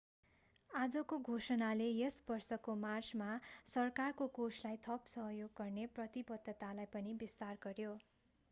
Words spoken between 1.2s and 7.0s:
घोषणाले यस वर्षको मार्चमा सरकारको कोषलाई थप सहयोग गर्ने प्रतिबद्धतालाई